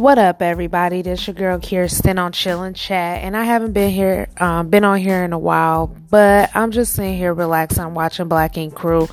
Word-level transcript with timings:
What 0.00 0.16
up, 0.16 0.40
everybody? 0.40 1.02
This 1.02 1.26
your 1.26 1.34
girl 1.34 1.60
Kirsten 1.60 2.18
on 2.18 2.32
Chill 2.32 2.62
and 2.62 2.74
Chat, 2.74 3.22
and 3.22 3.36
I 3.36 3.44
haven't 3.44 3.74
been 3.74 3.90
here, 3.90 4.28
um, 4.38 4.70
been 4.70 4.82
on 4.82 4.96
here 4.96 5.22
in 5.24 5.34
a 5.34 5.38
while, 5.38 5.94
but 6.08 6.48
I'm 6.54 6.70
just 6.70 6.94
sitting 6.94 7.18
here 7.18 7.34
relaxing, 7.34 7.82
I'm 7.82 7.92
watching 7.92 8.26
Black 8.26 8.56
Ink 8.56 8.74
Crew, 8.74 9.10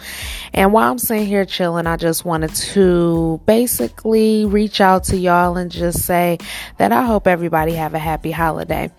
and 0.54 0.71
while 0.71 0.89
I'm 0.89 0.98
sitting 0.98 1.28
here 1.28 1.44
chilling, 1.44 1.88
I 1.88 1.98
just 1.98 2.23
wanted 2.23 2.55
to 2.55 3.42
basically 3.46 4.46
reach 4.46 4.80
out 4.80 5.04
to 5.05 5.18
y'all 5.18 5.58
and 5.58 5.70
just 5.70 6.04
say 6.04 6.38
that 6.78 6.94
I 6.94 7.04
hope 7.04 7.28
everybody 7.28 7.74
have 7.74 7.94
a 7.94 8.00
happy 8.00 8.32
holiday. 8.32 8.90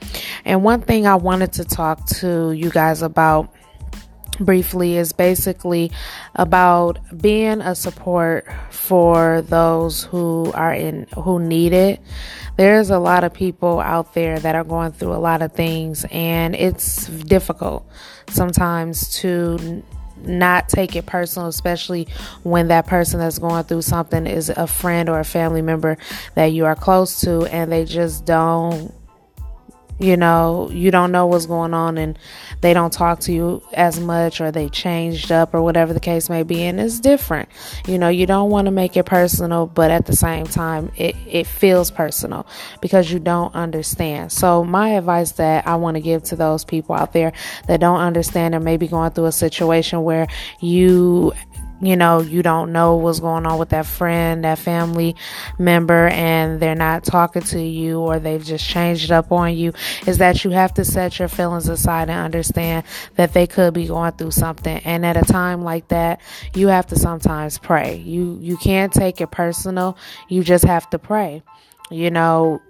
And 0.45 0.63
one 0.63 0.83
thing 0.83 1.07
I 1.07 1.15
wanted 1.15 1.55
to 1.55 1.65
talk 1.65 2.05
to 2.17 2.53
you 2.53 2.69
guys 2.69 3.01
about 3.01 3.51
briefly 4.41 4.97
is 4.97 5.13
basically 5.13 5.91
about 6.35 6.99
being 7.17 7.61
a 7.61 7.75
support 7.75 8.47
for 8.71 9.43
those 9.43 10.05
who 10.05 10.51
are 10.55 10.73
in 10.73 11.07
who 11.15 11.41
need 11.41 11.73
it. 11.73 12.01
There's 12.57 12.91
a 12.91 12.99
lot 12.99 13.25
of 13.25 13.33
people 13.33 13.81
out 13.81 14.15
there 14.15 14.39
that 14.39 14.55
are 14.55 14.65
going 14.65 14.93
through 14.93 15.15
a 15.15 15.19
lot 15.19 15.43
of 15.43 15.53
things 15.53 16.05
and 16.11 16.57
it's 16.57 17.07
difficult 17.07 17.87
sometimes 18.29 19.21
to 19.21 19.83
not 20.23 20.69
take 20.69 20.97
it 20.97 21.07
personal, 21.07 21.49
especially 21.49 22.09
when 22.43 22.69
that 22.69 22.87
person 22.87 23.21
that's 23.21 23.39
going 23.39 23.65
through 23.65 23.83
something 23.83 24.27
is 24.27 24.49
a 24.49 24.67
friend 24.67 25.09
or 25.09 25.21
a 25.21 25.25
family 25.25 25.63
member 25.63 25.97
that 26.35 26.47
you 26.47 26.65
are 26.65 26.75
close 26.75 27.21
to 27.21 27.45
and 27.47 27.71
they 27.71 27.85
just 27.85 28.25
don't 28.25 28.93
you 29.99 30.17
know, 30.17 30.71
you 30.73 30.91
don't 30.91 31.11
know 31.11 31.27
what's 31.27 31.47
going 31.47 31.75
on 31.75 31.99
and 31.99 32.19
they 32.61 32.73
don't 32.73 32.93
talk 32.93 33.21
to 33.21 33.33
you 33.33 33.63
as 33.73 33.99
much 33.99 34.41
or 34.41 34.51
they 34.51 34.69
changed 34.69 35.33
up 35.33 35.55
or 35.55 35.63
whatever 35.63 35.93
the 35.93 36.01
case 36.01 36.29
may 36.29 36.43
be. 36.43 36.63
And 36.63 36.81
it's 36.81 37.01
different. 37.01 37.49
You 37.87 37.99
know, 37.99 38.09
you 38.09 38.27
don't 38.27 38.51
want 38.51 38.67
to 38.67 38.71
make 38.71 38.97
it 38.97 39.05
personal, 39.05 39.67
but 39.67 39.91
at 39.91 40.07
the 40.07 40.15
same 40.15 40.47
time, 40.47 40.93
it, 40.97 41.17
it 41.27 41.47
feels 41.47 41.91
personal 41.91 42.47
because 42.81 43.11
you 43.11 43.19
don't 43.19 43.55
understand. 43.55 44.31
So, 44.33 44.65
my 44.65 44.91
advice 44.91 45.33
that 45.33 45.67
I 45.67 45.77
want 45.77 45.97
to 45.97 46.01
give 46.01 46.23
to 46.25 46.37
those 46.37 46.65
people 46.65 46.95
out 46.95 47.13
there 47.13 47.33
that 47.67 47.81
don't 47.81 48.01
understand 48.01 48.55
or 48.55 48.61
maybe 48.61 48.87
going 48.87 49.11
through 49.11 49.27
a 49.27 49.33
situation 49.33 50.05
where 50.05 50.27
you 50.61 51.33
you 51.81 51.97
know, 51.97 52.21
you 52.21 52.43
don't 52.43 52.73
know 52.73 52.97
what's 52.97 53.21
going 53.21 53.47
on 53.47 53.59
with 53.59 53.69
that 53.71 53.87
friend, 53.87 54.45
that 54.45 54.59
family 54.59 55.17
member, 55.59 56.09
and 56.09 56.61
they're 56.61 56.75
not 56.75 57.05
talking 57.05 57.43
to 57.43 57.61
you 57.63 58.01
or 58.01 58.19
they've 58.19 58.45
just 58.45 58.69
changed 58.69 59.13
up 59.13 59.31
on 59.31 59.57
you, 59.57 59.73
is 60.07 60.19
that 60.19 60.45
you 60.45 60.51
have 60.51 60.75
to 60.75 60.85
set 60.85 61.19
your 61.19 61.29
feelings 61.29 61.69
aside 61.69 62.11
and 62.11 62.25
understand 62.25 62.85
that 63.17 63.33
they 63.33 63.47
could 63.47 63.75
be 63.75 63.87
going 63.87 64.13
through 64.13 64.33
something. 64.33 64.79
And 64.79 65.07
at 65.07 65.17
a 65.17 65.23
time 65.23 65.63
like 65.63 65.89
that, 65.89 66.21
you 66.55 66.69
have 66.69 66.87
to 66.89 66.97
sometimes 66.97 67.59
pray. 67.59 67.97
You 67.97 68.39
you 68.41 68.57
can't 68.57 68.93
take 68.93 69.21
it 69.21 69.31
personal. 69.31 69.97
You 70.29 70.43
just 70.43 70.65
have 70.65 70.89
to 70.91 70.99
pray. 70.99 71.43
You 71.91 72.11
know, 72.11 72.61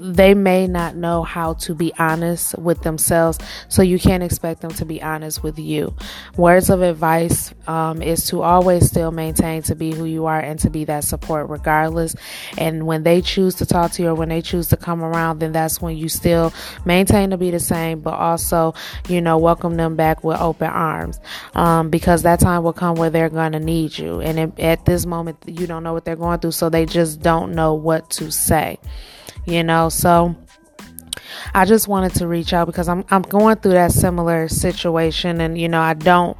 they 0.00 0.34
may 0.34 0.66
not 0.66 0.96
know 0.96 1.22
how 1.22 1.54
to 1.54 1.74
be 1.74 1.92
honest 1.98 2.58
with 2.58 2.82
themselves, 2.82 3.38
so 3.68 3.82
you 3.82 3.98
can't 3.98 4.22
expect 4.22 4.62
them 4.62 4.70
to 4.72 4.84
be 4.84 5.02
honest 5.02 5.42
with 5.42 5.58
you. 5.58 5.94
Words 6.36 6.70
of 6.70 6.82
advice 6.82 7.52
um, 7.66 8.02
is 8.02 8.26
to 8.26 8.42
always 8.42 8.86
still 8.86 9.10
maintain 9.10 9.62
to 9.62 9.74
be 9.74 9.92
who 9.92 10.04
you 10.04 10.26
are 10.26 10.40
and 10.40 10.58
to 10.60 10.70
be 10.70 10.84
that 10.84 11.04
support 11.04 11.48
regardless. 11.48 12.16
And 12.56 12.86
when 12.86 13.02
they 13.02 13.20
choose 13.20 13.56
to 13.56 13.66
talk 13.66 13.92
to 13.92 14.02
you 14.02 14.08
or 14.08 14.14
when 14.14 14.30
they 14.30 14.42
choose 14.42 14.68
to 14.68 14.76
come 14.76 15.02
around, 15.02 15.40
then 15.40 15.52
that's 15.52 15.80
when 15.80 15.96
you 15.96 16.08
still 16.08 16.52
maintain 16.84 17.30
to 17.30 17.36
be 17.36 17.50
the 17.50 17.60
same, 17.60 18.00
but 18.00 18.14
also, 18.14 18.74
you 19.08 19.20
know, 19.20 19.38
welcome 19.38 19.76
them 19.76 19.96
back 19.96 20.24
with 20.24 20.40
open 20.40 20.68
arms 20.68 21.20
um, 21.54 21.90
because 21.90 22.22
that 22.22 22.40
time 22.40 22.62
will 22.62 22.72
come 22.72 22.96
where 22.96 23.10
they're 23.10 23.28
going 23.28 23.52
to 23.52 23.60
need 23.60 23.98
you. 23.98 24.20
And 24.20 24.58
at 24.58 24.84
this 24.86 25.04
moment, 25.04 25.38
you 25.46 25.66
don't 25.66 25.82
know 25.82 25.92
what 25.92 26.04
they're 26.04 26.16
going 26.16 26.40
through, 26.40 26.52
so 26.52 26.70
they 26.70 26.86
just 26.86 27.20
don't 27.20 27.52
know 27.52 27.74
what 27.74 28.08
to 28.10 28.32
say 28.32 28.78
you 29.46 29.62
know. 29.62 29.88
So 29.88 30.36
I 31.54 31.64
just 31.64 31.88
wanted 31.88 32.14
to 32.16 32.26
reach 32.26 32.52
out 32.52 32.66
because 32.66 32.88
I'm 32.88 33.04
I'm 33.10 33.22
going 33.22 33.56
through 33.56 33.72
that 33.72 33.92
similar 33.92 34.48
situation 34.48 35.40
and 35.40 35.58
you 35.58 35.68
know, 35.68 35.80
I 35.80 35.94
don't 35.94 36.36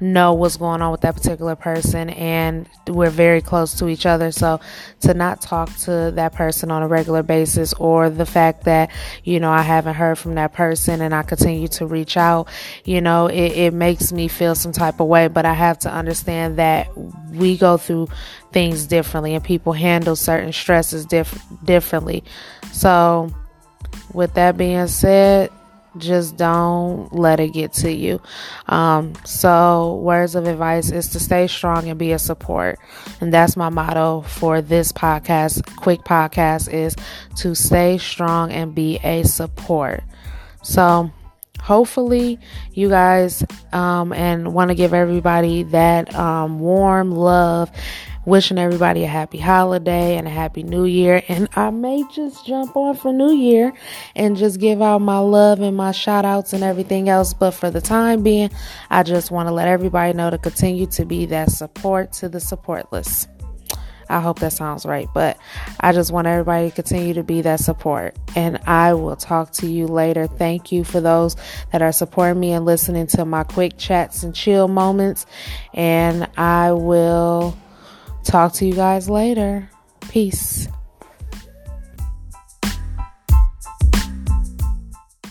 know 0.00 0.34
what's 0.34 0.56
going 0.56 0.82
on 0.82 0.90
with 0.90 1.02
that 1.02 1.14
particular 1.14 1.54
person 1.56 2.10
and 2.10 2.68
we're 2.88 3.10
very 3.10 3.40
close 3.40 3.74
to 3.74 3.88
each 3.88 4.06
other. 4.06 4.32
So 4.32 4.60
to 5.00 5.14
not 5.14 5.40
talk 5.40 5.74
to 5.78 6.12
that 6.14 6.34
person 6.34 6.70
on 6.70 6.82
a 6.82 6.88
regular 6.88 7.22
basis 7.22 7.72
or 7.74 8.10
the 8.10 8.26
fact 8.26 8.64
that 8.64 8.90
you 9.22 9.40
know 9.40 9.50
I 9.50 9.62
haven't 9.62 9.94
heard 9.94 10.18
from 10.18 10.34
that 10.34 10.52
person 10.52 11.00
and 11.00 11.14
I 11.14 11.22
continue 11.22 11.68
to 11.68 11.86
reach 11.86 12.16
out 12.16 12.48
you 12.84 13.00
know 13.00 13.26
it, 13.26 13.52
it 13.52 13.74
makes 13.74 14.12
me 14.12 14.28
feel 14.28 14.54
some 14.54 14.72
type 14.72 15.00
of 15.00 15.06
way. 15.06 15.28
But 15.28 15.46
I 15.46 15.54
have 15.54 15.78
to 15.80 15.92
understand 15.92 16.58
that 16.58 16.88
we 17.30 17.56
go 17.56 17.76
through 17.76 18.08
things 18.52 18.86
differently 18.86 19.34
and 19.34 19.42
people 19.42 19.72
handle 19.72 20.16
certain 20.16 20.52
stresses 20.52 21.04
diff- 21.06 21.42
differently. 21.64 22.22
So 22.72 23.30
with 24.14 24.34
that 24.34 24.56
being 24.56 24.86
said, 24.86 25.50
just 25.96 26.36
don't 26.36 27.12
let 27.12 27.40
it 27.40 27.52
get 27.52 27.72
to 27.74 27.92
you. 27.92 28.20
Um, 28.66 29.14
so, 29.24 29.96
words 30.02 30.34
of 30.34 30.46
advice 30.46 30.90
is 30.90 31.08
to 31.08 31.20
stay 31.20 31.46
strong 31.46 31.88
and 31.88 31.98
be 31.98 32.12
a 32.12 32.18
support. 32.18 32.78
And 33.20 33.32
that's 33.32 33.56
my 33.56 33.68
motto 33.68 34.22
for 34.22 34.60
this 34.60 34.92
podcast, 34.92 35.76
quick 35.76 36.00
podcast, 36.00 36.72
is 36.72 36.96
to 37.36 37.54
stay 37.54 37.98
strong 37.98 38.52
and 38.52 38.74
be 38.74 38.98
a 39.04 39.22
support. 39.24 40.02
So, 40.62 41.10
hopefully, 41.60 42.38
you 42.72 42.88
guys 42.88 43.44
um, 43.72 44.12
and 44.12 44.52
want 44.52 44.70
to 44.70 44.74
give 44.74 44.94
everybody 44.94 45.62
that 45.64 46.14
um, 46.14 46.58
warm 46.58 47.12
love 47.12 47.70
wishing 48.24 48.58
everybody 48.58 49.04
a 49.04 49.08
happy 49.08 49.38
holiday 49.38 50.16
and 50.16 50.26
a 50.26 50.30
happy 50.30 50.62
new 50.62 50.84
year. 50.84 51.22
And 51.28 51.48
I 51.56 51.70
may 51.70 52.04
just 52.12 52.46
jump 52.46 52.76
on 52.76 52.96
for 52.96 53.12
New 53.12 53.32
Year 53.32 53.72
and 54.14 54.36
just 54.36 54.60
give 54.60 54.80
out 54.80 55.00
my 55.00 55.18
love 55.18 55.60
and 55.60 55.76
my 55.76 55.92
shout 55.92 56.24
outs 56.24 56.52
and 56.52 56.64
everything 56.64 57.08
else. 57.08 57.34
But 57.34 57.52
for 57.52 57.70
the 57.70 57.80
time 57.80 58.22
being, 58.22 58.50
I 58.90 59.02
just 59.02 59.30
want 59.30 59.48
to 59.48 59.52
let 59.52 59.68
everybody 59.68 60.12
know 60.12 60.30
to 60.30 60.38
continue 60.38 60.86
to 60.86 61.04
be 61.04 61.26
that 61.26 61.50
support 61.50 62.12
to 62.14 62.28
the 62.28 62.38
supportless. 62.38 63.26
I 64.08 64.20
hope 64.20 64.38
that 64.40 64.52
sounds 64.52 64.84
right, 64.84 65.08
but 65.14 65.38
I 65.80 65.92
just 65.92 66.12
want 66.12 66.26
everybody 66.26 66.68
to 66.68 66.74
continue 66.74 67.14
to 67.14 67.22
be 67.22 67.40
that 67.42 67.60
support. 67.60 68.16
And 68.36 68.58
I 68.66 68.94
will 68.94 69.16
talk 69.16 69.52
to 69.52 69.66
you 69.66 69.86
later. 69.86 70.26
Thank 70.26 70.72
you 70.72 70.84
for 70.84 71.00
those 71.00 71.36
that 71.72 71.82
are 71.82 71.92
supporting 71.92 72.40
me 72.40 72.52
and 72.52 72.64
listening 72.64 73.06
to 73.08 73.24
my 73.24 73.44
quick 73.44 73.78
chats 73.78 74.22
and 74.22 74.34
chill 74.34 74.68
moments. 74.68 75.26
And 75.72 76.28
I 76.36 76.72
will 76.72 77.56
Talk 78.24 78.54
to 78.54 78.66
you 78.66 78.74
guys 78.74 79.08
later. 79.08 79.68
Peace. 80.00 80.68